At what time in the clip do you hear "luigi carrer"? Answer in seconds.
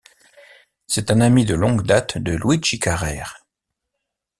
2.35-3.21